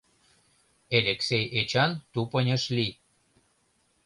[0.97, 2.93] Элексей Эчан тупынь ыш лий.